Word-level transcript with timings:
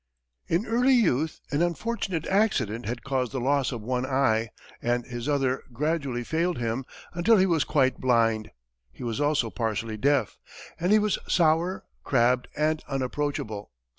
In 0.47 0.65
early 0.65 0.95
youth, 0.95 1.41
an 1.51 1.61
unfortunate 1.61 2.25
accident 2.25 2.87
had 2.87 3.03
caused 3.03 3.33
the 3.33 3.39
loss 3.39 3.71
of 3.71 3.83
one 3.83 4.03
eye, 4.03 4.49
and 4.81 5.05
his 5.05 5.29
other 5.29 5.61
gradually 5.73 6.23
failed 6.23 6.57
him 6.57 6.85
until 7.13 7.37
he 7.37 7.45
was 7.45 7.63
quite 7.63 8.01
blind; 8.01 8.49
he 8.91 9.03
was 9.03 9.21
also 9.21 9.51
partially 9.51 9.97
deaf, 9.97 10.39
and 10.79 10.91
was 11.03 11.19
sour, 11.27 11.83
crabbed 12.03 12.47
and 12.57 12.83
unapproachable. 12.87 13.69